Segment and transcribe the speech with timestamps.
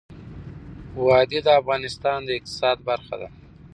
[1.03, 3.29] وادي د افغانستان د اقتصاد برخه ده.